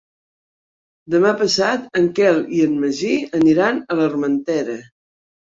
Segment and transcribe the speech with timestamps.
[1.15, 4.81] Demà passat en Quel i en Magí aniran a l'Armentera.